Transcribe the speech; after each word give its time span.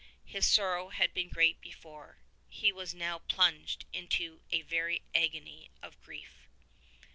His 0.25 0.47
sorrow 0.47 0.89
had 0.89 1.13
been 1.13 1.29
great 1.29 1.61
before: 1.61 2.17
he 2.49 2.71
was 2.71 2.91
now 2.95 3.19
plunged 3.19 3.85
into 3.93 4.41
a 4.51 4.63
very 4.63 5.03
agony 5.13 5.69
of 5.79 6.01
grief. 6.01 6.47